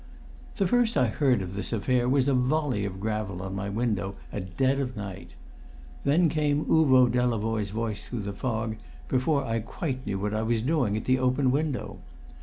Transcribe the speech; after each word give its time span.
The 0.55 0.65
first 0.65 0.97
I 0.97 1.05
heard 1.09 1.43
of 1.43 1.53
this 1.53 1.71
affair 1.71 2.09
was 2.09 2.27
a 2.27 2.33
volley 2.33 2.85
of 2.85 2.99
gravel 2.99 3.43
on 3.43 3.53
my 3.53 3.69
window 3.69 4.15
at 4.33 4.57
dead 4.57 4.79
of 4.79 4.97
night. 4.97 5.29
Then 6.05 6.27
came 6.27 6.65
Uvo 6.65 7.07
Delavoye's 7.07 7.69
voice 7.69 8.03
through 8.07 8.21
the 8.23 8.33
fog 8.33 8.77
before 9.09 9.45
I 9.45 9.59
quite 9.59 10.03
knew 10.07 10.17
what 10.17 10.33
I 10.33 10.41
was 10.41 10.63
doing 10.63 10.97
at 10.97 11.05
the 11.05 11.19
open 11.19 11.51
window. 11.51 11.99